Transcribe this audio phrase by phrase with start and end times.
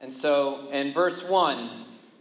[0.00, 1.68] And so in verse 1,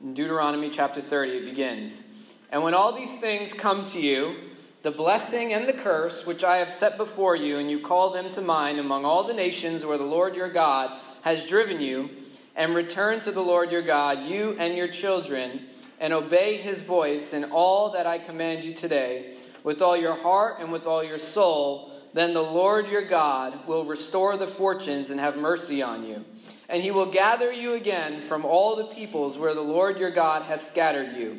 [0.04, 2.04] in Deuteronomy chapter 30, it begins
[2.52, 4.36] And when all these things come to you,
[4.82, 8.30] the blessing and the curse which I have set before you, and you call them
[8.32, 10.92] to mind among all the nations where the Lord your God
[11.24, 12.10] has driven you,
[12.56, 15.64] and return to the Lord your God, you and your children,
[16.00, 20.58] and obey his voice in all that I command you today, with all your heart
[20.60, 25.20] and with all your soul, then the Lord your God will restore the fortunes and
[25.20, 26.24] have mercy on you.
[26.70, 30.44] And he will gather you again from all the peoples where the Lord your God
[30.44, 31.38] has scattered you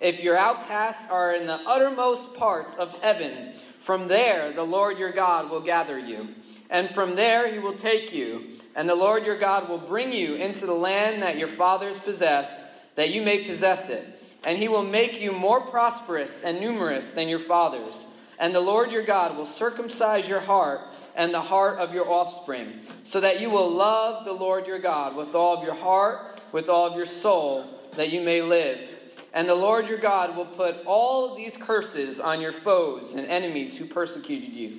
[0.00, 3.32] if your outcasts are in the uttermost parts of heaven,
[3.80, 6.28] from there the Lord your God will gather you.
[6.70, 8.44] And from there he will take you.
[8.76, 12.94] And the Lord your God will bring you into the land that your fathers possessed,
[12.94, 14.04] that you may possess it.
[14.44, 18.06] And he will make you more prosperous and numerous than your fathers.
[18.38, 20.80] And the Lord your God will circumcise your heart
[21.18, 22.72] and the heart of your offspring,
[23.04, 26.70] so that you will love the Lord your God with all of your heart, with
[26.70, 27.64] all of your soul,
[27.96, 28.94] that you may live.
[29.34, 33.76] And the Lord your God will put all these curses on your foes and enemies
[33.76, 34.78] who persecuted you.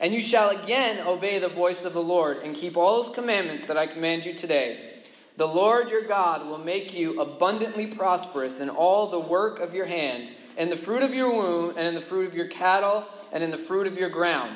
[0.00, 3.68] And you shall again obey the voice of the Lord and keep all his commandments
[3.68, 4.90] that I command you today.
[5.36, 9.86] The Lord your God will make you abundantly prosperous in all the work of your
[9.86, 13.44] hand, in the fruit of your womb, and in the fruit of your cattle, and
[13.44, 14.54] in the fruit of your ground.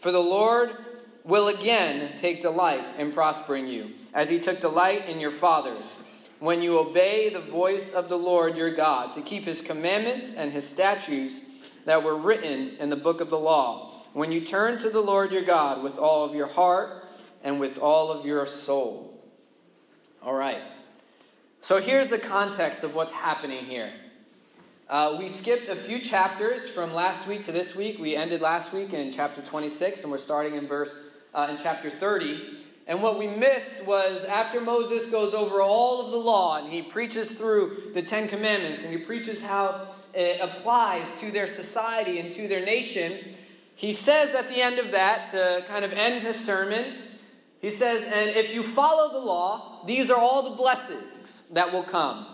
[0.00, 0.70] For the Lord
[1.24, 6.02] will again take delight in prospering you, as he took delight in your fathers
[6.40, 10.50] when you obey the voice of the Lord your God to keep his commandments and
[10.50, 11.42] his statutes
[11.84, 13.90] that were written in the book of the law.
[14.14, 17.04] When you turn to the Lord your God with all of your heart
[17.44, 19.14] and with all of your soul.
[20.22, 20.60] All right.
[21.60, 23.92] So here's the context of what's happening here.
[24.90, 28.00] Uh, we skipped a few chapters from last week to this week.
[28.00, 31.88] We ended last week in chapter 26, and we're starting in verse uh, in chapter
[31.88, 32.36] 30.
[32.88, 36.82] And what we missed was after Moses goes over all of the law and he
[36.82, 39.80] preaches through the Ten Commandments and he preaches how
[40.12, 43.12] it applies to their society and to their nation,
[43.76, 46.84] he says at the end of that, to kind of end his sermon,
[47.60, 51.84] he says, And if you follow the law, these are all the blessings that will
[51.84, 52.26] come.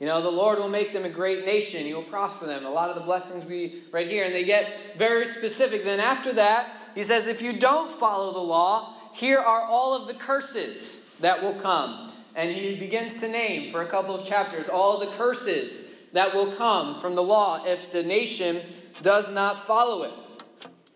[0.00, 1.80] You know, the Lord will make them a great nation.
[1.80, 2.64] He will prosper them.
[2.64, 5.82] A lot of the blessings we read here, and they get very specific.
[5.82, 10.06] Then after that, he says, if you don't follow the law, here are all of
[10.06, 12.12] the curses that will come.
[12.36, 16.50] And he begins to name for a couple of chapters all the curses that will
[16.52, 18.60] come from the law if the nation
[19.02, 20.12] does not follow it.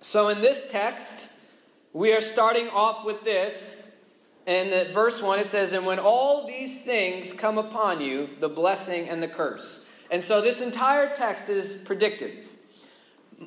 [0.00, 1.30] So in this text,
[1.92, 3.71] we are starting off with this.
[4.46, 9.08] In verse 1, it says, And when all these things come upon you, the blessing
[9.08, 9.86] and the curse.
[10.10, 12.48] And so this entire text is predictive.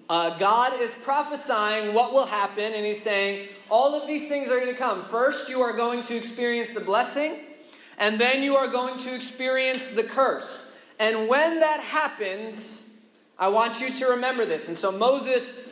[0.10, 4.60] Uh, God is prophesying what will happen, and He's saying, all of these things are
[4.60, 5.00] going to come.
[5.02, 7.36] First, you are going to experience the blessing,
[7.98, 10.78] and then you are going to experience the curse.
[11.00, 12.96] And when that happens,
[13.38, 14.68] I want you to remember this.
[14.68, 15.65] And so, Moses,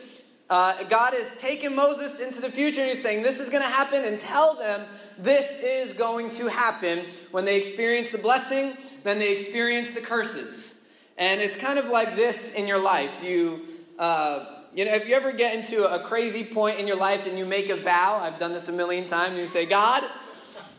[0.54, 3.68] uh, God has taken Moses into the future, and He's saying, This is going to
[3.68, 4.82] happen, and tell them
[5.18, 7.00] this is going to happen.
[7.32, 8.72] When they experience the blessing,
[9.02, 10.86] then they experience the curses.
[11.18, 13.18] And it's kind of like this in your life.
[13.24, 13.60] You.
[13.98, 17.38] Uh, you know, if you ever get into a crazy point in your life and
[17.38, 20.02] you make a vow, I've done this a million times, you say, God,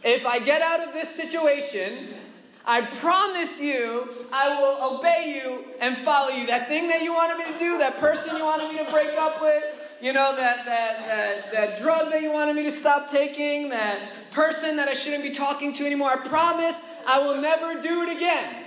[0.03, 2.13] if I get out of this situation,
[2.67, 6.47] I promise you I will obey you and follow you.
[6.47, 9.09] That thing that you wanted me to do, that person you wanted me to break
[9.19, 13.09] up with, you know, that, that, that, that drug that you wanted me to stop
[13.09, 13.99] taking, that
[14.31, 18.17] person that I shouldn't be talking to anymore, I promise I will never do it
[18.17, 18.63] again.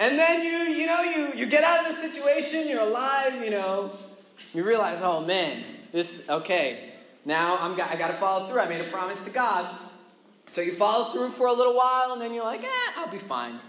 [0.00, 3.50] And then you, you know, you, you get out of the situation, you're alive, you
[3.50, 3.90] know,
[4.54, 6.90] you realize, oh man, this, okay,
[7.24, 8.60] now I'm, I got to follow through.
[8.60, 9.87] I made a promise to God.
[10.48, 13.18] So you follow through for a little while, and then you're like, eh, I'll be
[13.18, 13.60] fine.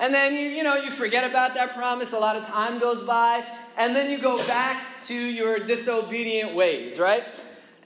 [0.00, 2.12] And then you, you know, you forget about that promise.
[2.12, 3.42] A lot of time goes by,
[3.78, 7.22] and then you go back to your disobedient ways, right?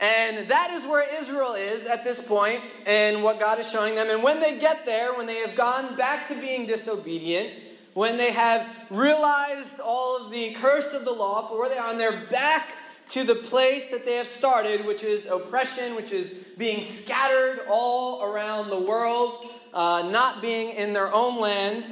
[0.00, 4.08] And that is where Israel is at this point and what God is showing them.
[4.10, 7.50] And when they get there, when they have gone back to being disobedient,
[7.92, 11.90] when they have realized all of the curse of the law for where they are,
[11.90, 12.66] and they're back
[13.10, 18.32] to the place that they have started, which is oppression, which is being scattered all
[18.32, 19.32] around the world,
[19.72, 21.84] uh, not being in their own land,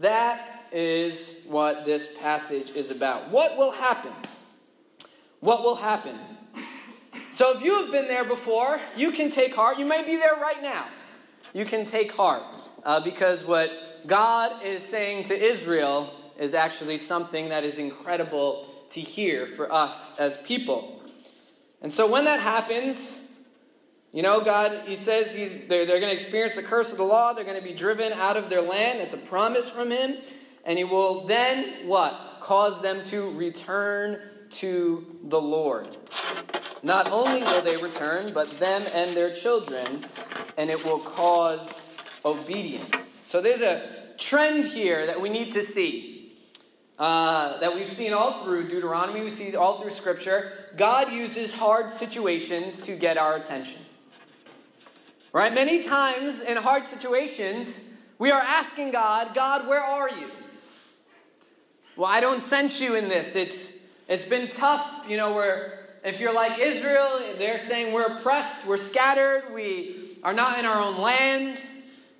[0.00, 0.40] that
[0.72, 3.30] is what this passage is about.
[3.30, 4.12] What will happen?
[5.40, 6.14] What will happen?
[7.32, 9.78] So if you have been there before, you can take heart.
[9.78, 10.86] You may be there right now.
[11.54, 12.42] You can take heart
[12.84, 13.70] uh, because what
[14.06, 20.18] God is saying to Israel is actually something that is incredible to hear for us
[20.18, 21.02] as people.
[21.82, 23.18] And so when that happens,
[24.12, 27.04] You know, God, He says he, they're, they're going to experience the curse of the
[27.04, 27.32] law.
[27.32, 29.00] They're going to be driven out of their land.
[29.00, 30.16] It's a promise from Him.
[30.66, 32.12] And He will then, what?
[32.40, 35.88] Cause them to return to the Lord.
[36.82, 40.04] Not only will they return, but them and their children,
[40.58, 43.22] and it will cause obedience.
[43.24, 43.80] So there's a
[44.18, 46.11] trend here that we need to see.
[47.02, 50.52] Uh, that we've seen all through Deuteronomy, we see all through Scripture.
[50.76, 53.80] God uses hard situations to get our attention.
[55.32, 55.52] Right?
[55.52, 60.30] Many times in hard situations, we are asking God, God, where are you?
[61.96, 63.34] Well, I don't sense you in this.
[63.34, 68.68] It's it's been tough, you know, where if you're like Israel, they're saying we're oppressed,
[68.68, 71.60] we're scattered, we are not in our own land,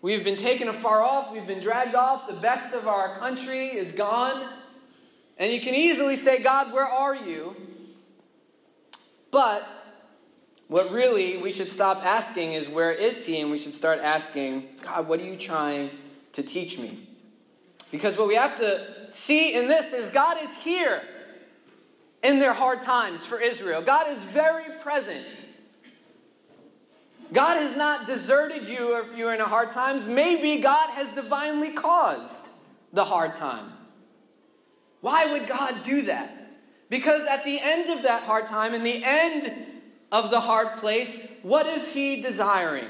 [0.00, 3.93] we've been taken afar off, we've been dragged off, the best of our country is
[3.93, 4.44] gone.
[5.43, 7.56] And you can easily say, God, where are you?
[9.33, 9.67] But
[10.69, 13.41] what really we should stop asking is, where is he?
[13.41, 15.91] And we should start asking, God, what are you trying
[16.35, 16.97] to teach me?
[17.91, 21.03] Because what we have to see in this is God is here
[22.23, 23.83] in their hard times for Israel.
[23.83, 25.27] God is very present.
[27.33, 30.06] God has not deserted you if you're in a hard times.
[30.06, 32.49] Maybe God has divinely caused
[32.93, 33.73] the hard time.
[35.02, 36.31] Why would God do that?
[36.88, 39.52] Because at the end of that hard time, in the end
[40.10, 42.87] of the hard place, what is he desiring?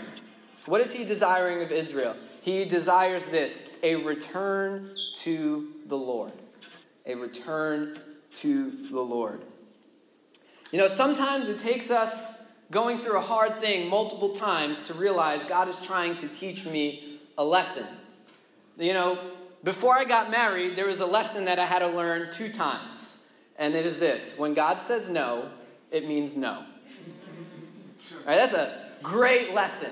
[0.67, 2.15] What is he desiring of Israel?
[2.43, 6.33] He desires this a return to the Lord.
[7.07, 7.99] A return
[8.35, 9.41] to the Lord.
[10.71, 15.45] You know, sometimes it takes us going through a hard thing multiple times to realize
[15.45, 17.87] God is trying to teach me a lesson.
[18.79, 19.19] You know,
[19.65, 23.27] before I got married, there was a lesson that I had to learn two times.
[23.59, 25.49] And it is this when God says no,
[25.91, 26.65] it means no.
[28.27, 28.37] Right?
[28.37, 28.73] That's a
[29.03, 29.91] great lesson.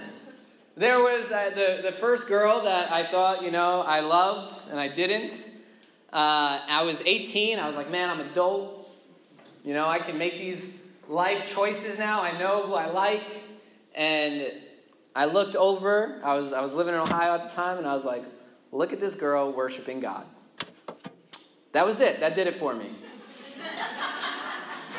[0.77, 4.81] There was uh, the, the first girl that I thought, you know, I loved and
[4.81, 5.49] I didn't.
[6.13, 7.59] Uh, I was 18.
[7.59, 8.91] I was like, man, I'm adult.
[9.65, 10.79] You know, I can make these
[11.09, 12.23] life choices now.
[12.23, 13.27] I know who I like.
[13.95, 14.51] And
[15.15, 16.21] I looked over.
[16.25, 18.23] I was, I was living in Ohio at the time, and I was like,
[18.73, 20.27] look at this girl worshiping God.
[21.73, 22.21] That was it.
[22.21, 22.87] That did it for me.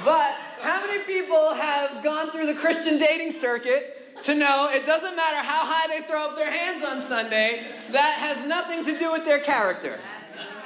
[0.06, 0.32] but
[0.62, 5.38] how many people have gone through the Christian dating circuit to know it doesn't matter
[5.38, 9.26] how high they throw up their hands on Sunday, that has nothing to do with
[9.26, 10.00] their character?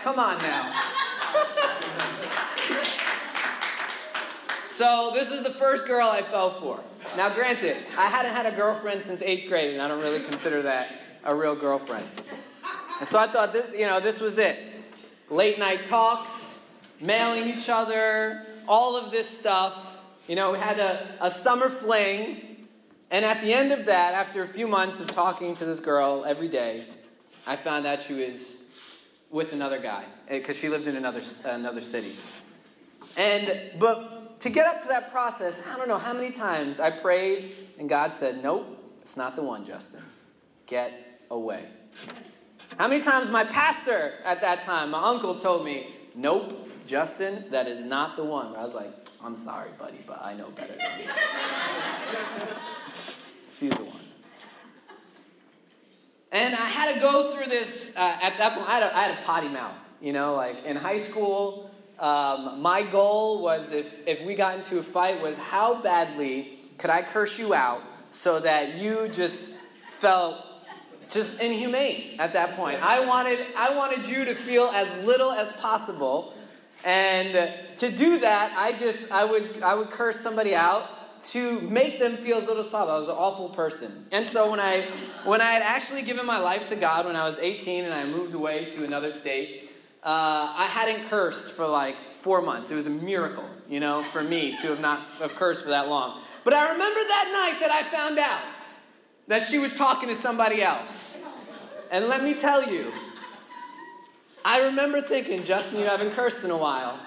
[0.01, 0.71] Come on now.
[4.67, 6.79] so, this was the first girl I fell for.
[7.17, 10.61] Now, granted, I hadn't had a girlfriend since eighth grade, and I don't really consider
[10.63, 10.91] that
[11.23, 12.05] a real girlfriend.
[12.99, 14.57] And so I thought, this, you know, this was it.
[15.29, 16.71] Late night talks,
[17.01, 19.91] mailing each other, all of this stuff.
[20.27, 22.41] You know, we had a, a summer fling.
[23.11, 26.25] And at the end of that, after a few months of talking to this girl
[26.25, 26.85] every day,
[27.45, 28.63] I found out she was
[29.29, 32.13] with another guy eh, because she lived in another, another city.
[33.17, 36.89] And, but to get up to that process, I don't know how many times I
[36.89, 37.45] prayed
[37.79, 38.65] and God said, Nope,
[39.01, 40.03] it's not the one, Justin.
[40.65, 40.91] Get
[41.29, 41.65] away.
[42.77, 46.51] How many times my pastor at that time, my uncle, told me, Nope,
[46.87, 48.55] Justin, that is not the one.
[48.55, 48.89] I was like,
[49.23, 51.05] I'm sorry, buddy, but I know better than you.
[53.57, 54.01] She's the one.
[56.31, 59.01] And I had to go through this, uh, at that point, I had, a, I
[59.03, 59.81] had a potty mouth.
[60.01, 64.77] You know, like in high school, um, my goal was if, if we got into
[64.79, 70.35] a fight was how badly could I curse you out so that you just felt
[71.09, 72.79] just inhumane at that point.
[72.81, 76.33] I wanted, I wanted you to feel as little as possible.
[76.85, 80.87] And to do that, I just, I would, I would curse somebody out
[81.29, 82.93] to make them feel as little as possible.
[82.93, 83.91] I was an awful person.
[84.11, 84.81] And so when I,
[85.23, 88.05] when I had actually given my life to God when I was 18 and I
[88.05, 89.71] moved away to another state,
[90.03, 92.69] uh, I hadn't cursed for like four months.
[92.69, 95.89] It was a miracle, you know, for me to have not have cursed for that
[95.89, 96.19] long.
[96.43, 98.54] But I remember that night that I found out
[99.27, 101.17] that she was talking to somebody else.
[101.91, 102.91] And let me tell you,
[104.43, 106.99] I remember thinking, Justin, you haven't cursed in a while.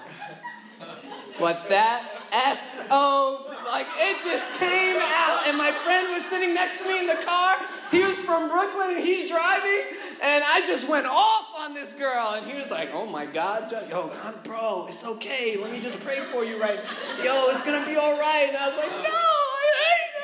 [1.39, 5.47] But that S O, like it just came out.
[5.47, 7.55] And my friend was sitting next to me in the car.
[7.91, 9.95] He was from Brooklyn and he's driving.
[10.21, 12.33] And I just went off on this girl.
[12.35, 14.11] And he was like, oh my God, yo,
[14.43, 15.55] bro, it's okay.
[15.55, 16.79] Let me just pray for you, right?
[17.23, 18.45] Yo, it's gonna be all right.
[18.49, 20.19] And I was like, no, I hate it.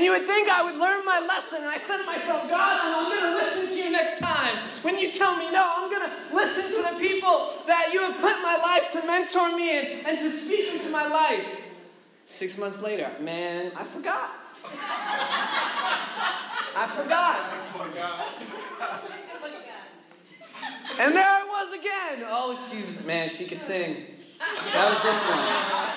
[0.00, 2.56] And you would think I would learn my lesson, and I said to myself, God,
[2.56, 4.56] I'm going to listen to you next time.
[4.80, 8.16] When you tell me no, I'm going to listen to the people that you have
[8.16, 11.60] put my life to mentor me and, and to speak into my life.
[12.24, 14.30] Six months later, man, I forgot.
[16.80, 17.36] I forgot.
[20.98, 22.24] And there I was again.
[22.26, 23.96] Oh, she's, man, she can sing.
[24.38, 25.89] That was this one.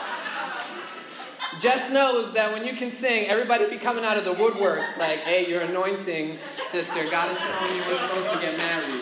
[1.64, 5.20] Just knows that when you can sing, everybody be coming out of the woodworks like,
[5.20, 7.10] hey, you're anointing, sister.
[7.10, 9.00] God is telling you we're supposed to get married.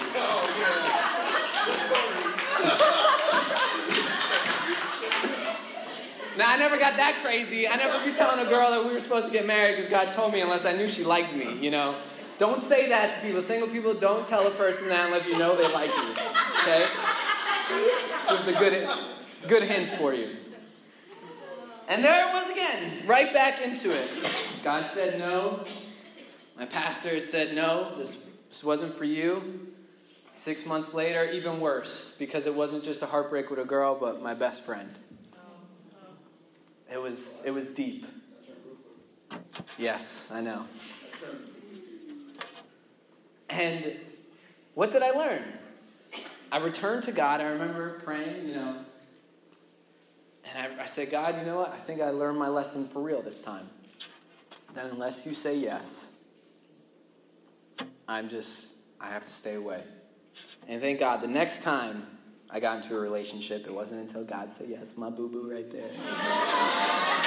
[6.37, 7.67] Now, I never got that crazy.
[7.67, 10.13] I never be telling a girl that we were supposed to get married because God
[10.13, 11.95] told me unless I knew she liked me, you know?
[12.37, 13.41] Don't say that to people.
[13.41, 16.11] Single people, don't tell a person that unless you know they like you.
[16.61, 16.85] Okay?
[18.29, 18.87] Just a good,
[19.47, 20.29] good hint for you.
[21.91, 24.61] And there it was again, right back into it.
[24.63, 25.65] God said no.
[26.57, 29.67] My pastor said no, this, this wasn't for you.
[30.33, 34.21] Six months later, even worse, because it wasn't just a heartbreak with a girl, but
[34.21, 34.89] my best friend.
[36.89, 38.05] It was, it was deep.
[39.77, 40.63] Yes, I know.
[43.49, 43.97] And
[44.75, 45.43] what did I learn?
[46.53, 47.41] I returned to God.
[47.41, 48.77] I remember praying, you know,
[50.53, 51.69] and I, I said, God, you know what?
[51.69, 53.67] I think I learned my lesson for real this time.
[54.73, 56.07] That unless you say yes,
[58.07, 58.67] I'm just,
[58.99, 59.83] I have to stay away.
[60.67, 62.05] And thank God, the next time
[62.49, 65.69] I got into a relationship, it wasn't until God said yes, my boo boo right
[65.71, 65.89] there.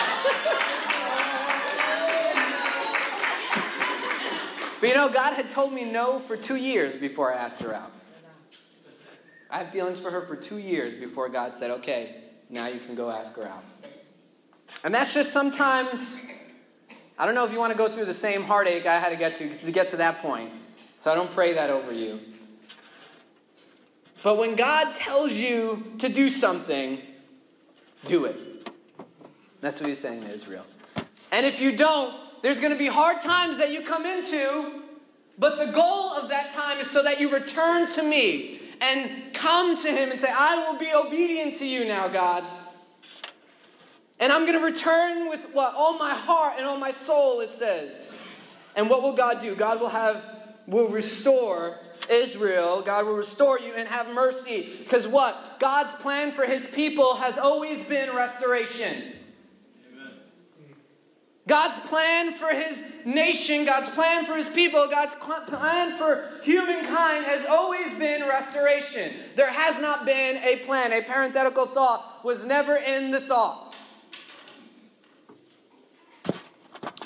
[4.80, 7.72] But you know, God had told me no for two years before I asked her
[7.72, 7.90] out.
[9.50, 12.23] I had feelings for her for two years before God said, okay,
[12.54, 13.64] now you can go ask her out.
[14.84, 16.24] And that's just sometimes,
[17.18, 19.16] I don't know if you want to go through the same heartache I had to
[19.16, 20.50] get to to get to that point.
[20.98, 22.20] So I don't pray that over you.
[24.22, 26.98] But when God tells you to do something,
[28.06, 28.36] do it.
[29.60, 30.64] That's what he's saying to Israel.
[31.32, 34.80] And if you don't, there's going to be hard times that you come into,
[35.38, 39.76] but the goal of that time is so that you return to me and come
[39.82, 42.44] to him and say, I will be obedient to you now, God.
[44.20, 45.74] And I'm going to return with what?
[45.76, 48.18] All my heart and all my soul, it says.
[48.76, 49.54] And what will God do?
[49.54, 50.24] God will have,
[50.66, 51.78] will restore
[52.10, 52.82] Israel.
[52.82, 54.68] God will restore you and have mercy.
[54.80, 55.56] Because what?
[55.58, 59.13] God's plan for his people has always been restoration.
[61.46, 67.44] God's plan for his nation, God's plan for his people, God's plan for humankind has
[67.50, 69.12] always been restoration.
[69.36, 70.92] There has not been a plan.
[70.92, 73.76] A parenthetical thought was never in the thought.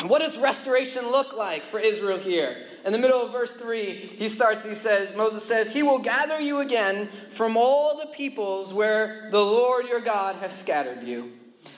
[0.00, 2.56] And what does restoration look like for Israel here?
[2.86, 6.40] In the middle of verse 3, he starts, he says, Moses says, He will gather
[6.40, 11.32] you again from all the peoples where the Lord your God has scattered you.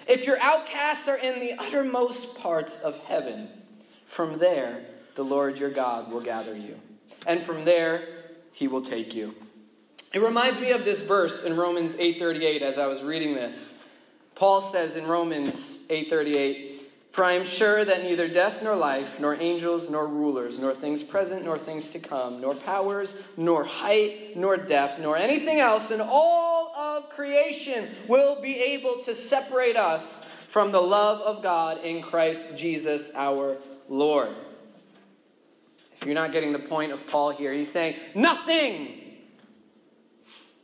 [0.08, 3.48] If your outcasts are in the uttermost parts of heaven,
[4.06, 4.82] from there
[5.14, 6.76] the Lord your God will gather you.
[7.26, 8.06] And from there
[8.52, 9.34] he will take you.
[10.12, 13.70] It reminds me of this verse in Romans 8:38 as I was reading this.
[14.34, 16.80] Paul says in Romans 8:38,
[17.12, 21.02] for I am sure that neither death nor life, nor angels nor rulers, nor things
[21.02, 26.00] present nor things to come, nor powers, nor height, nor depth, nor anything else in
[26.00, 32.02] all of creation will be able to separate us from the love of God in
[32.02, 33.58] Christ Jesus our
[33.88, 34.34] Lord.
[35.96, 38.96] If you're not getting the point of Paul here, he's saying, nothing!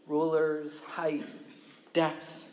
[0.07, 1.25] Rulers, height,
[1.93, 2.49] depth,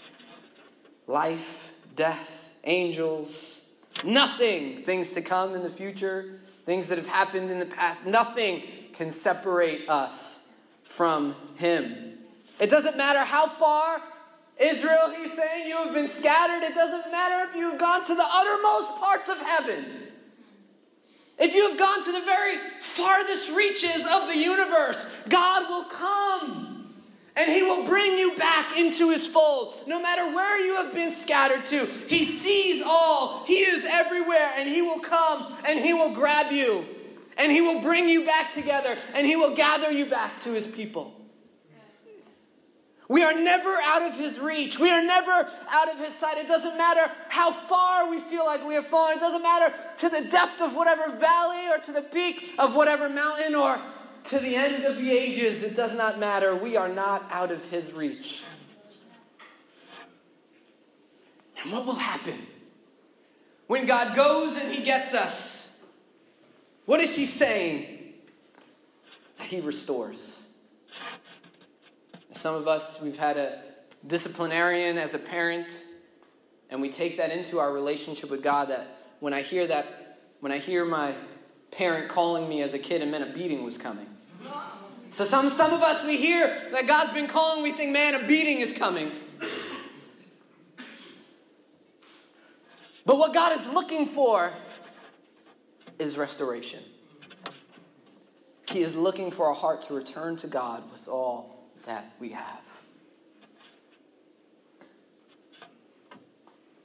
[1.08, 3.64] life, death, angels,
[4.04, 8.62] Nothing, things to come in the future, things that have happened in the past, nothing
[8.94, 10.46] can separate us
[10.84, 12.13] from Him.
[12.64, 14.00] It doesn't matter how far
[14.58, 16.66] Israel, he's saying, you have been scattered.
[16.66, 19.84] It doesn't matter if you've gone to the uttermost parts of heaven.
[21.40, 26.94] If you have gone to the very farthest reaches of the universe, God will come
[27.36, 29.82] and he will bring you back into his fold.
[29.86, 33.44] No matter where you have been scattered to, he sees all.
[33.44, 36.86] He is everywhere, and he will come and he will grab you.
[37.38, 40.66] And he will bring you back together, and he will gather you back to his
[40.66, 41.20] people.
[43.14, 44.80] We are never out of his reach.
[44.80, 46.40] We are never out of his sight.
[46.40, 49.18] It doesn't matter how far we feel like we have fallen.
[49.18, 53.10] It doesn't matter to the depth of whatever valley or to the peak of whatever
[53.10, 53.78] mountain or
[54.30, 56.56] to the end of the ages, it does not matter.
[56.56, 58.44] We are not out of his reach.
[61.62, 62.40] And what will happen
[63.68, 65.84] when God goes and he gets us?
[66.88, 68.16] What is he saying?
[69.38, 70.43] That he restores.
[72.34, 73.62] Some of us, we've had a
[74.06, 75.68] disciplinarian as a parent.
[76.70, 78.88] and we take that into our relationship with God that
[79.20, 79.86] when I hear that,
[80.40, 81.14] when I hear my
[81.72, 84.08] parent calling me as a kid, it meant a beating was coming.
[85.12, 88.28] So some, some of us, we hear that God's been calling, we think, man, a
[88.28, 89.12] beating is coming.
[93.06, 94.52] But what God is looking for
[96.00, 96.80] is restoration.
[98.72, 101.53] He is looking for a heart to return to God with all
[101.86, 102.70] that we have.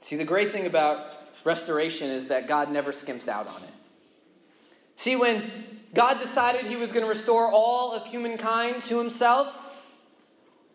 [0.01, 0.99] See, the great thing about
[1.43, 3.73] restoration is that God never skimps out on it.
[4.95, 5.43] See, when
[5.93, 9.57] God decided he was going to restore all of humankind to himself,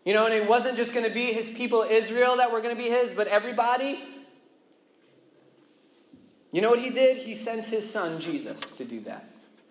[0.05, 2.75] you know, and it wasn't just going to be his people Israel that were going
[2.75, 3.99] to be his, but everybody.
[6.51, 7.17] You know what he did?
[7.17, 9.27] He sent his son Jesus to do that.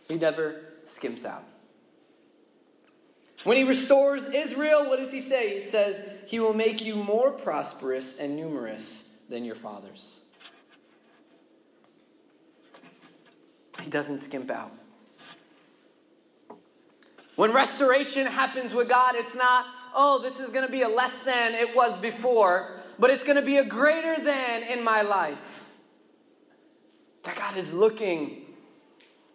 [0.08, 1.44] He never skimps out.
[3.42, 5.60] When he restores Israel, what does he say?
[5.60, 10.20] He says, He will make you more prosperous and numerous than your fathers.
[13.82, 14.72] He doesn't skimp out.
[17.36, 21.18] When restoration happens with God, it's not, oh, this is going to be a less
[21.18, 25.68] than it was before, but it's going to be a greater than in my life.
[27.24, 28.42] That God is looking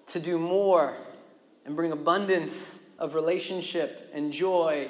[0.07, 0.95] to do more
[1.65, 4.87] and bring abundance of relationship and joy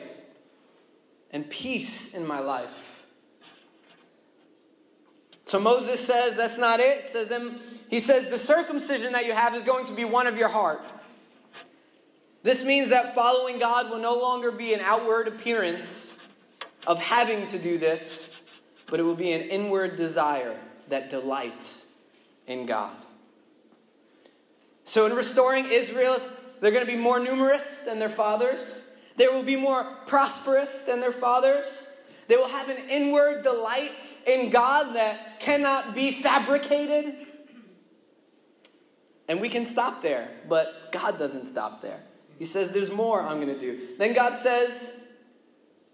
[1.32, 3.06] and peace in my life.
[5.46, 7.08] So Moses says that's not it.
[7.08, 7.56] Says them,
[7.89, 10.80] he says the circumcision that you have is going to be one of your heart.
[12.44, 16.28] This means that following God will no longer be an outward appearance
[16.88, 18.42] of having to do this,
[18.88, 20.56] but it will be an inward desire
[20.88, 21.94] that delights
[22.48, 22.96] in God.
[24.86, 26.16] So, in restoring Israel,
[26.60, 28.92] they're going to be more numerous than their fathers.
[29.18, 31.88] They will be more prosperous than their fathers.
[32.28, 33.92] They will have an inward delight
[34.25, 37.13] in God that cannot be fabricated.
[39.28, 42.00] And we can stop there, but God doesn't stop there.
[42.38, 43.78] He says, There's more I'm going to do.
[43.98, 45.04] Then God says,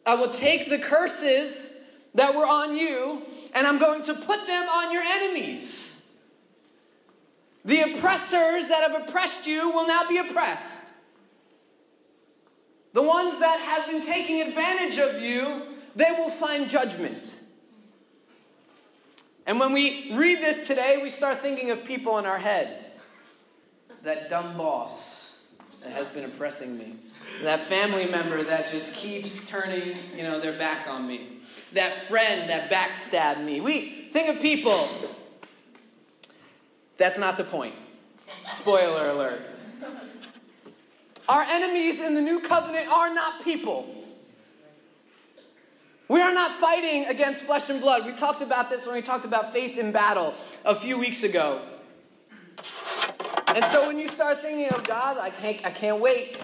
[0.05, 1.73] I will take the curses
[2.13, 3.21] that were on you
[3.53, 5.94] and I'm going to put them on your enemies.
[7.65, 10.79] The oppressors that have oppressed you will now be oppressed.
[12.93, 15.63] The ones that have been taking advantage of you,
[15.95, 17.35] they will find judgment.
[19.47, 22.93] And when we read this today, we start thinking of people in our head.
[24.03, 25.47] That dumb boss
[25.81, 26.95] that has been oppressing me.
[27.43, 31.27] That family member that just keeps turning, you know, their back on me.
[31.73, 33.59] That friend that backstabbed me.
[33.59, 34.87] We think of people
[36.97, 37.73] that's not the point.
[38.49, 39.41] Spoiler alert.
[41.27, 43.91] Our enemies in the new covenant are not people.
[46.07, 48.05] We are not fighting against flesh and blood.
[48.05, 51.59] We talked about this when we talked about faith in battle a few weeks ago.
[53.55, 56.37] And so when you start thinking of God, I can't, I can't wait.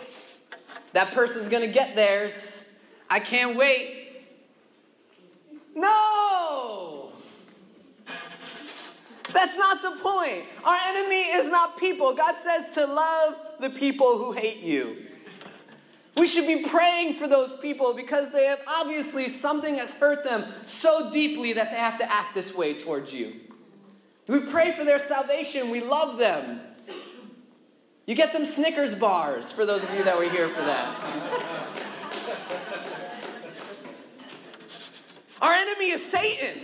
[0.93, 2.73] That person's going to get theirs.
[3.09, 4.07] I can't wait.
[5.75, 6.90] No!
[9.33, 10.43] That's not the point.
[10.65, 12.13] Our enemy is not people.
[12.15, 14.97] God says to love the people who hate you.
[16.17, 20.43] We should be praying for those people because they have obviously something has hurt them
[20.65, 23.33] so deeply that they have to act this way towards you.
[24.27, 25.71] We pray for their salvation.
[25.71, 26.59] We love them.
[28.05, 30.95] You get them Snickers bars for those of you that were here for that.
[35.41, 36.61] Our enemy is Satan.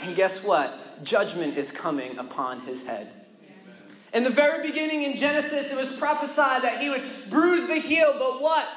[0.00, 0.76] And guess what?
[1.02, 3.08] Judgment is coming upon his head.
[4.12, 8.12] In the very beginning in Genesis, it was prophesied that he would bruise the heel,
[8.18, 8.68] but what?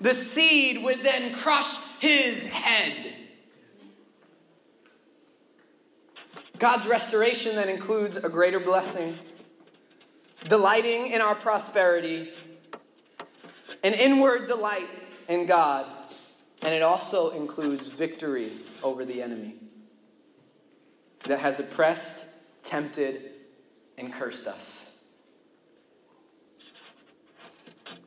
[0.00, 3.14] The seed would then crush his head.
[6.58, 9.14] God's restoration then includes a greater blessing,
[10.44, 12.30] delighting in our prosperity,
[13.82, 14.86] an inward delight
[15.28, 15.86] in God,
[16.62, 18.50] and it also includes victory
[18.82, 19.59] over the enemy
[21.24, 22.26] that has oppressed,
[22.62, 23.30] tempted,
[23.98, 24.98] and cursed us.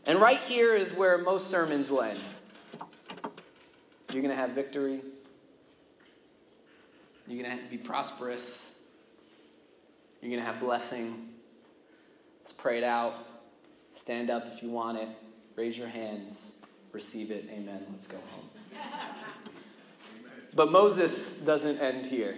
[0.05, 2.19] And right here is where most sermons will end.
[4.11, 4.99] You're going to have victory.
[7.27, 8.73] You're going to be prosperous.
[10.21, 11.29] You're going to have blessing.
[12.41, 13.13] Let's pray it out.
[13.93, 15.07] Stand up if you want it.
[15.55, 16.51] Raise your hands.
[16.91, 17.45] Receive it.
[17.51, 17.81] Amen.
[17.91, 18.49] Let's go home.
[20.55, 22.35] But Moses doesn't end here.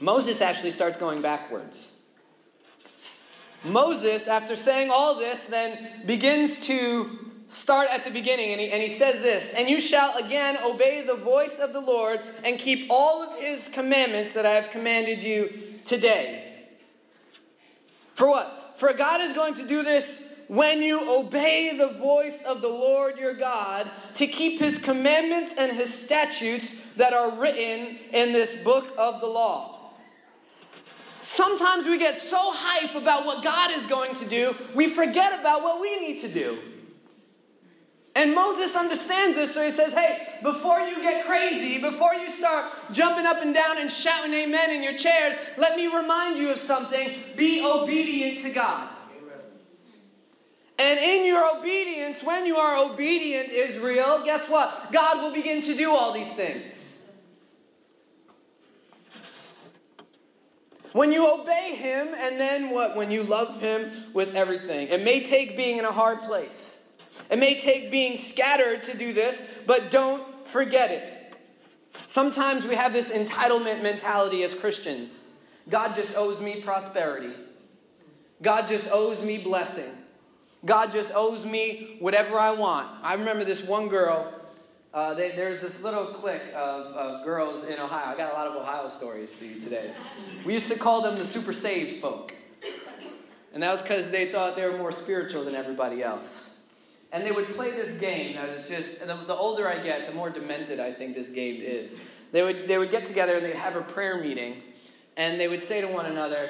[0.00, 1.92] Moses actually starts going backwards.
[3.64, 7.08] Moses, after saying all this, then begins to
[7.48, 11.04] start at the beginning, and he, and he says this And you shall again obey
[11.06, 15.22] the voice of the Lord and keep all of his commandments that I have commanded
[15.22, 15.50] you
[15.84, 16.42] today.
[18.14, 18.78] For what?
[18.78, 23.18] For God is going to do this when you obey the voice of the Lord
[23.18, 28.92] your God to keep his commandments and his statutes that are written in this book
[28.96, 29.75] of the law.
[31.26, 35.60] Sometimes we get so hype about what God is going to do, we forget about
[35.60, 36.56] what we need to do.
[38.14, 42.72] And Moses understands this, so he says, Hey, before you get crazy, before you start
[42.92, 46.58] jumping up and down and shouting amen in your chairs, let me remind you of
[46.58, 47.08] something.
[47.36, 48.88] Be obedient to God.
[50.78, 54.92] And in your obedience, when you are obedient, Israel, guess what?
[54.92, 56.85] God will begin to do all these things.
[60.96, 62.96] When you obey Him, and then what?
[62.96, 64.88] When you love Him with everything.
[64.88, 66.82] It may take being in a hard place.
[67.30, 71.36] It may take being scattered to do this, but don't forget it.
[72.06, 75.34] Sometimes we have this entitlement mentality as Christians.
[75.68, 77.34] God just owes me prosperity.
[78.40, 79.92] God just owes me blessing.
[80.64, 82.88] God just owes me whatever I want.
[83.02, 84.32] I remember this one girl.
[84.96, 88.14] Uh, they, there's this little clique of, of girls in Ohio.
[88.14, 89.90] I got a lot of Ohio stories for you today.
[90.46, 92.34] We used to call them the super saved folk.
[93.52, 96.64] And that was because they thought they were more spiritual than everybody else.
[97.12, 100.14] And they would play this game that is just, the, the older I get, the
[100.14, 101.98] more demented I think this game is.
[102.32, 104.62] They would, they would get together and they'd have a prayer meeting,
[105.18, 106.48] and they would say to one another,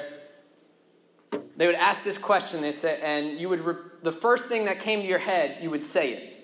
[1.57, 4.79] they would ask this question, they said, and you would, re- the first thing that
[4.79, 6.36] came to your head, you would say it.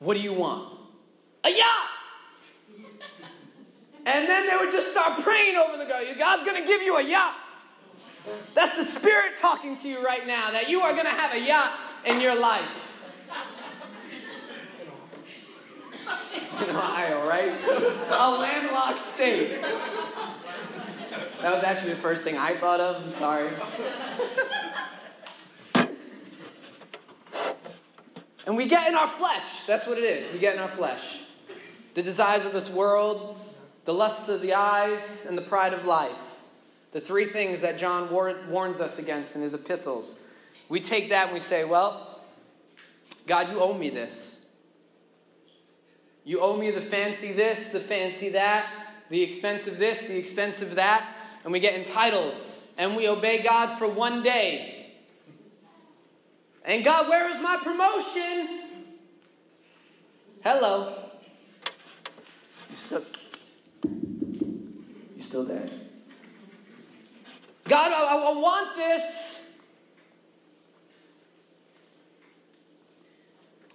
[0.00, 0.68] What do you want?
[1.44, 1.90] A yacht!
[4.06, 6.04] And then they would just start praying over the guy.
[6.18, 7.34] God's going to give you a yacht.
[8.54, 11.40] That's the Spirit talking to you right now, that you are going to have a
[11.40, 11.72] yacht
[12.06, 12.82] in your life.
[16.62, 17.52] In Ohio, right?
[18.10, 19.60] A landlocked state.
[21.40, 23.04] That was actually the first thing I thought of.
[23.04, 23.48] I'm sorry.
[28.46, 29.66] And we get in our flesh.
[29.66, 30.30] That's what it is.
[30.32, 31.20] We get in our flesh.
[31.94, 33.38] The desires of this world,
[33.84, 36.20] the lust of the eyes, and the pride of life.
[36.92, 40.16] The three things that John war- warns us against in his epistles.
[40.68, 42.20] We take that and we say, well,
[43.26, 44.46] God, you owe me this.
[46.24, 48.66] You owe me the fancy this, the fancy that,
[49.10, 51.06] the expensive this, the expensive that.
[51.44, 52.34] And we get entitled
[52.78, 54.73] and we obey God for one day.
[56.64, 58.60] And God, where is my promotion?
[60.42, 60.94] Hello.
[62.70, 63.02] You still
[63.84, 65.68] You still there?
[67.68, 69.52] God, I, I want this.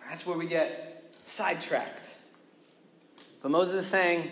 [0.07, 2.17] That's where we get sidetracked.
[3.41, 4.29] But Moses is saying,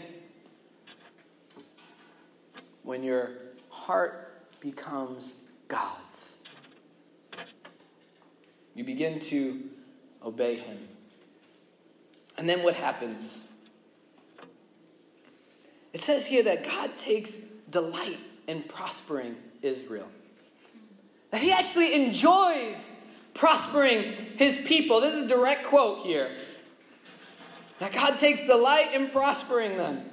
[2.84, 3.32] when your
[3.70, 6.37] heart becomes God's,
[8.78, 9.60] you begin to
[10.24, 10.78] obey Him.
[12.38, 13.44] And then what happens?
[15.94, 17.38] It says here that God takes
[17.72, 20.08] delight in prospering Israel.
[21.32, 22.94] That he actually enjoys
[23.34, 24.04] prospering
[24.38, 25.02] his people.
[25.02, 26.30] This is a direct quote here.
[27.80, 30.04] That God takes delight in prospering them.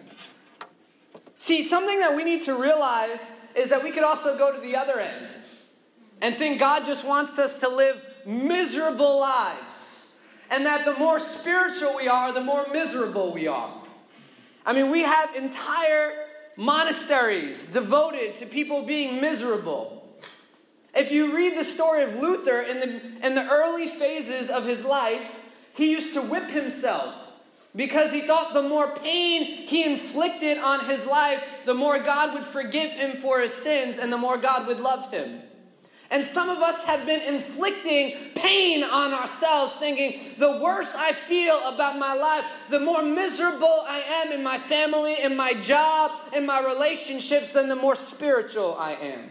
[1.38, 4.76] See, something that we need to realize is that we could also go to the
[4.76, 5.36] other end
[6.22, 10.16] and think God just wants us to live miserable lives.
[10.50, 13.72] And that the more spiritual we are, the more miserable we are.
[14.66, 16.10] I mean, we have entire
[16.56, 20.08] monasteries devoted to people being miserable.
[20.94, 24.84] If you read the story of Luther in the, in the early phases of his
[24.84, 25.34] life,
[25.74, 27.24] he used to whip himself
[27.76, 32.44] because he thought the more pain he inflicted on his life, the more God would
[32.44, 35.42] forgive him for his sins and the more God would love him.
[36.14, 41.56] And some of us have been inflicting pain on ourselves, thinking the worse I feel
[41.74, 46.46] about my life, the more miserable I am in my family, in my job, in
[46.46, 49.28] my relationships, then the more spiritual I am.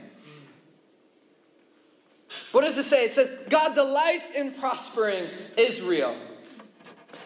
[2.52, 3.06] What does it say?
[3.06, 5.24] It says, God delights in prospering
[5.58, 6.14] Israel.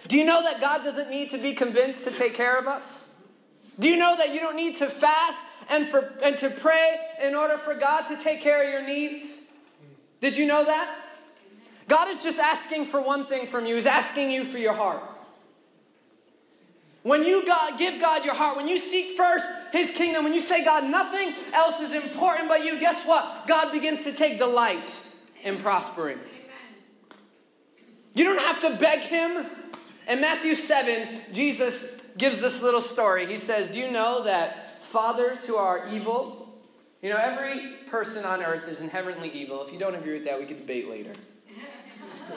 [0.08, 3.20] Do you know that God doesn't need to be convinced to take care of us?
[3.80, 7.34] Do you know that you don't need to fast and, for, and to pray in
[7.34, 9.37] order for God to take care of your needs?
[10.20, 10.96] Did you know that?
[11.88, 13.76] God is just asking for one thing from you.
[13.76, 15.02] He's asking you for your heart.
[17.04, 20.42] When you God, give God your heart, when you seek first His kingdom, when you
[20.42, 23.48] say, God, nothing else is important but you, guess what?
[23.48, 25.02] God begins to take delight
[25.44, 26.18] in prospering.
[28.14, 29.46] You don't have to beg him.
[30.10, 33.26] In Matthew 7, Jesus gives this little story.
[33.28, 36.47] He says, Do you know that fathers who are evil,
[37.02, 39.62] you know, every person on earth is inherently evil.
[39.64, 41.14] If you don't agree with that, we could debate later.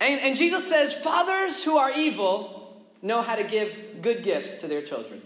[0.00, 4.66] and, and Jesus says, Fathers who are evil know how to give good gifts to
[4.66, 5.20] their children.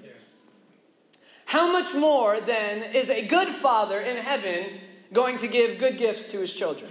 [1.47, 4.67] How much more, then, is a good father in heaven
[5.13, 6.91] going to give good gifts to his children?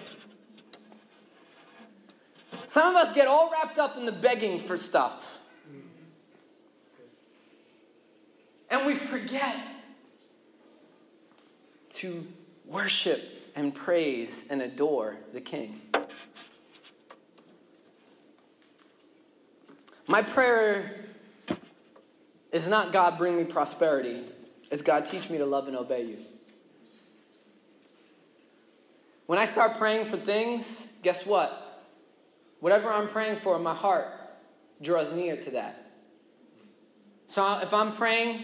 [2.68, 5.40] Some of us get all wrapped up in the begging for stuff.
[5.68, 5.80] Mm-hmm.
[8.72, 9.58] And we forget
[12.00, 12.26] to
[12.66, 13.20] worship
[13.58, 15.82] and praise and adore the King.
[20.08, 21.06] My prayer
[22.54, 24.22] is not God bring me prosperity,
[24.72, 26.18] it's God teach me to love and obey you.
[29.26, 31.52] When I start praying for things, guess what?
[32.62, 34.06] Whatever I'm praying for, my heart
[34.82, 35.92] draws near to that.
[37.28, 38.40] So if I'm praying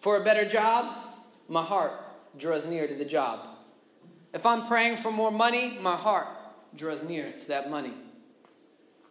[0.00, 0.94] for a better job,
[1.48, 1.92] my heart
[2.36, 3.46] draws near to the job.
[4.32, 6.28] If I'm praying for more money, my heart
[6.76, 7.92] draws near to that money.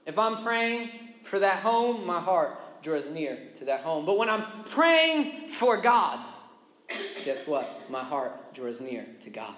[0.05, 0.89] If I'm praying
[1.23, 4.05] for that home, my heart draws near to that home.
[4.05, 6.19] But when I'm praying for God,
[7.25, 7.89] guess what?
[7.89, 9.55] My heart draws near to God.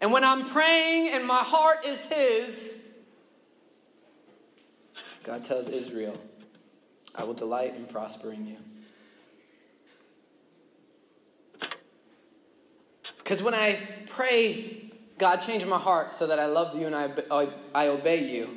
[0.00, 2.84] And when I'm praying and my heart is His,
[5.24, 6.16] God tells Israel,
[7.14, 8.56] I will delight in prospering you.
[13.26, 13.76] Because when I
[14.08, 18.24] pray, God, change my heart so that I love you and I, I, I obey
[18.24, 18.48] you,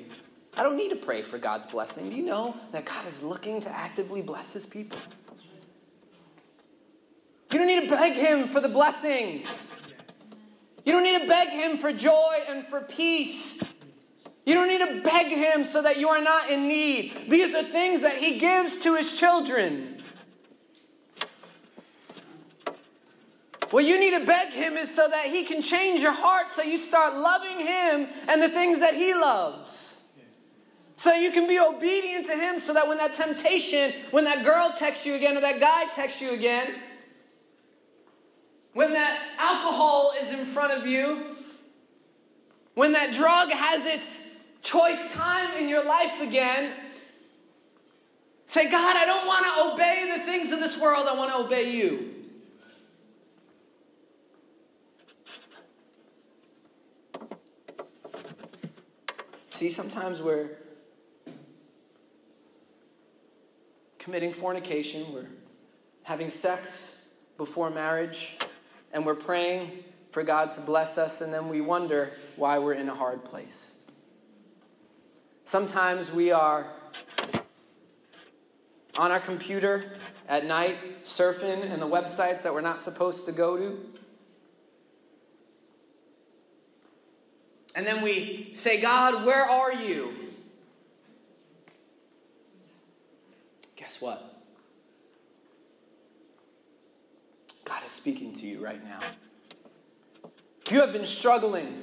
[0.56, 2.08] I don't need to pray for God's blessing.
[2.08, 5.00] Do you know that God is looking to actively bless his people?
[7.52, 9.76] You don't need to beg him for the blessings.
[10.86, 13.64] You don't need to beg him for joy and for peace.
[14.46, 17.12] You don't need to beg him so that you are not in need.
[17.28, 19.98] These are things that he gives to his children.
[23.72, 26.64] What you need to beg him is so that he can change your heart so
[26.64, 29.90] you start loving him and the things that he loves.
[30.96, 34.74] So you can be obedient to him so that when that temptation, when that girl
[34.78, 36.68] texts you again or that guy texts you again,
[38.74, 41.24] when that alcohol is in front of you,
[42.74, 46.74] when that drug has its choice time in your life again,
[48.46, 51.46] say, God, I don't want to obey the things of this world, I want to
[51.46, 52.09] obey you.
[59.60, 60.52] See, sometimes we're
[63.98, 65.28] committing fornication, we're
[66.04, 68.38] having sex before marriage,
[68.94, 69.70] and we're praying
[70.12, 73.70] for God to bless us, and then we wonder why we're in a hard place.
[75.44, 76.66] Sometimes we are
[78.98, 79.84] on our computer
[80.30, 83.99] at night surfing in the websites that we're not supposed to go to.
[87.76, 90.14] And then we say, God, where are you?
[93.76, 94.22] Guess what?
[97.66, 99.00] God is speaking to you right now.
[100.72, 101.74] You have been struggling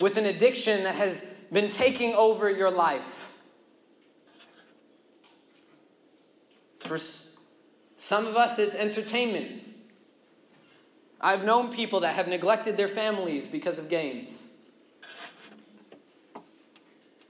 [0.00, 3.32] with an addiction that has been taking over your life.
[6.80, 6.98] For
[7.96, 9.69] some of us, it's entertainment.
[11.20, 14.42] I've known people that have neglected their families because of games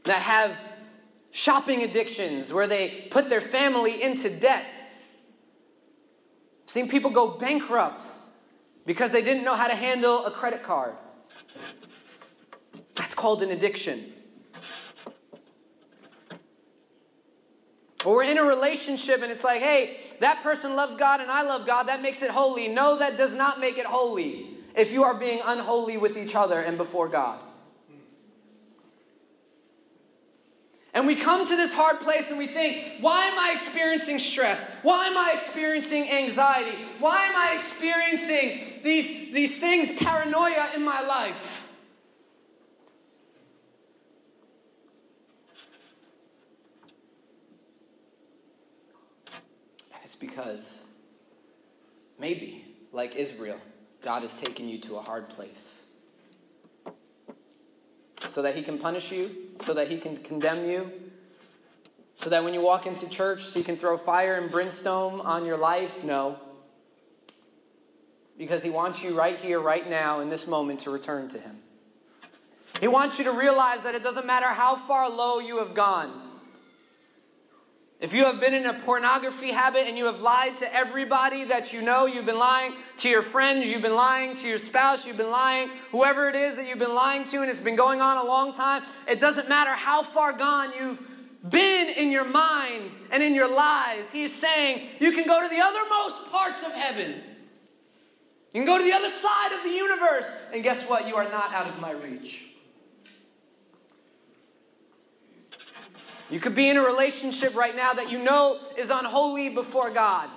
[0.04, 0.64] that have
[1.32, 4.64] shopping addictions where they put their family into debt.
[6.66, 8.02] Seen people go bankrupt
[8.86, 10.94] because they didn't know how to handle a credit card.
[12.94, 14.00] That's called an addiction.
[18.04, 21.42] Or we're in a relationship and it's like, hey, that person loves God and I
[21.42, 21.84] love God.
[21.84, 22.68] That makes it holy.
[22.68, 26.60] No, that does not make it holy if you are being unholy with each other
[26.60, 27.40] and before God.
[30.92, 34.68] And we come to this hard place and we think, why am I experiencing stress?
[34.82, 36.82] Why am I experiencing anxiety?
[36.98, 41.69] Why am I experiencing these, these things, paranoia in my life?
[50.20, 50.84] Because
[52.20, 53.58] maybe, like Israel,
[54.02, 55.82] God has taken you to a hard place
[58.28, 59.30] so that he can punish you,
[59.60, 60.92] so that he can condemn you,
[62.14, 65.56] so that when you walk into church, he can throw fire and brimstone on your
[65.56, 66.04] life?
[66.04, 66.38] No.
[68.36, 71.56] because He wants you right here, right now, in this moment to return to Him.
[72.80, 76.29] He wants you to realize that it doesn't matter how far low you have gone.
[78.00, 81.74] If you have been in a pornography habit and you have lied to everybody that
[81.74, 85.18] you know, you've been lying to your friends, you've been lying to your spouse, you've
[85.18, 88.16] been lying, whoever it is that you've been lying to, and it's been going on
[88.16, 90.98] a long time, it doesn't matter how far gone you've
[91.50, 94.10] been in your mind and in your lies.
[94.10, 97.14] He's saying you can go to the othermost parts of heaven.
[98.54, 101.06] You can go to the other side of the universe, and guess what?
[101.06, 102.49] You are not out of my reach.
[106.30, 110.28] You could be in a relationship right now that you know is unholy before God.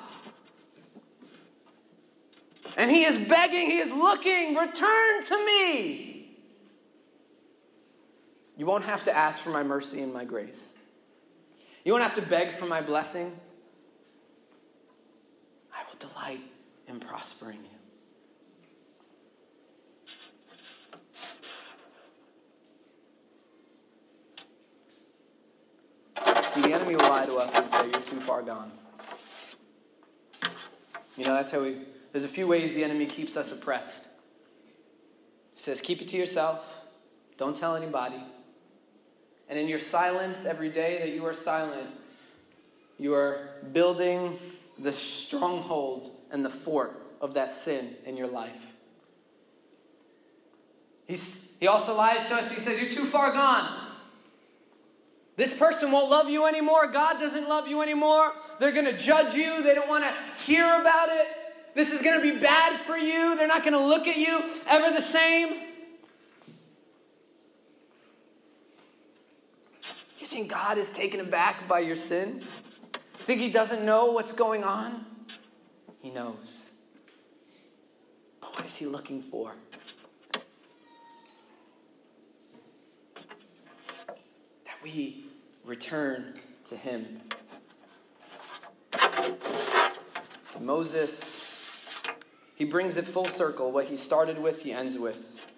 [2.77, 6.13] And He is begging, He is looking, return to me.
[8.57, 10.73] You won't have to ask for my mercy and my grace.
[11.85, 13.31] You won't have to beg for my blessing.
[15.75, 16.41] I will delight
[16.87, 17.72] in prospering you.
[26.53, 28.69] See, the enemy will lie to us and say, You're too far gone.
[31.17, 31.77] You know, that's how we,
[32.11, 34.03] there's a few ways the enemy keeps us oppressed.
[35.53, 36.77] He says, Keep it to yourself,
[37.37, 38.21] don't tell anybody.
[39.49, 41.89] And in your silence, every day that you are silent,
[42.99, 44.37] you are building
[44.77, 48.67] the stronghold and the fort of that sin in your life.
[51.07, 52.51] He's, he also lies to us.
[52.51, 53.82] He says, You're too far gone.
[55.35, 56.91] This person won't love you anymore.
[56.91, 58.31] God doesn't love you anymore.
[58.59, 59.63] They're going to judge you.
[59.63, 61.27] They don't want to hear about it.
[61.73, 63.35] This is going to be bad for you.
[63.35, 65.47] They're not going to look at you ever the same.
[70.19, 72.41] You think God is taken aback by your sin?
[73.15, 75.03] Think He doesn't know what's going on?
[76.01, 76.69] He knows.
[78.39, 79.53] But what is He looking for?
[84.65, 85.22] That we
[85.65, 87.21] return to him.
[90.41, 92.01] So Moses,
[92.55, 93.71] he brings it full circle.
[93.71, 95.51] What he started with, he ends with.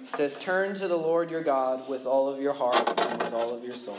[0.00, 2.76] He says, Turn to the Lord your God with all of your heart
[3.10, 3.98] and with all of your soul.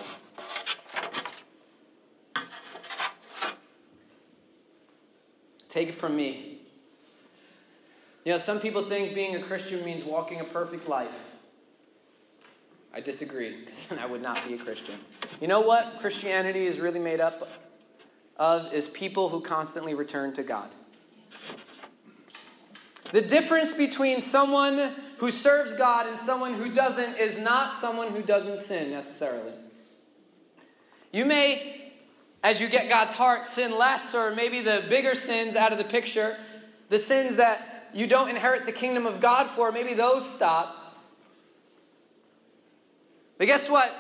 [5.70, 6.58] Take it from me.
[8.26, 11.32] You know, some people think being a Christian means walking a perfect life.
[12.94, 14.96] I disagree, because then I would not be a Christian.
[15.40, 17.48] You know what Christianity is really made up
[18.38, 18.74] of?
[18.74, 20.70] Is people who constantly return to God.
[23.14, 24.78] The difference between someone
[25.18, 29.52] who serves God and someone who doesn't is not someone who doesn't sin necessarily.
[31.14, 31.92] You may,
[32.44, 35.84] as you get God's heart, sin less, or maybe the bigger sins out of the
[35.84, 36.36] picture,
[36.90, 40.78] the sins that you don't inherit the kingdom of God for, maybe those stop.
[43.42, 43.92] But guess what?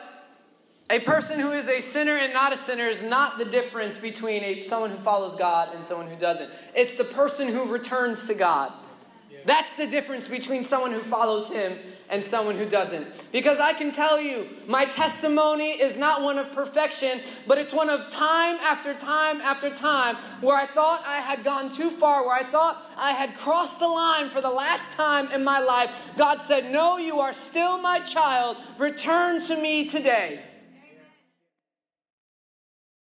[0.92, 4.44] A person who is a sinner and not a sinner is not the difference between
[4.44, 6.56] a, someone who follows God and someone who doesn't.
[6.76, 8.72] It's the person who returns to God.
[9.46, 11.74] That's the difference between someone who follows him
[12.12, 13.08] and someone who doesn't.
[13.32, 17.90] Because I can tell you, my testimony is not one of perfection, but it's one
[17.90, 22.38] of time after time after time where I thought I had gone too far, where
[22.38, 26.12] I thought I had crossed the line for the last time in my life.
[26.18, 28.58] God said, No, you are still my child.
[28.78, 30.42] Return to me today.